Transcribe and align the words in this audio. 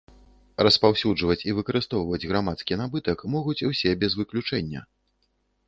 Распаўсюджваць 0.67 1.37
і 1.49 1.53
выкарыстоўваць 1.57 2.21
грамадскі 2.33 2.79
набытак 2.81 3.19
могуць 3.37 3.57
усе 3.73 3.91
без 4.03 4.19
выключэння. 4.23 4.81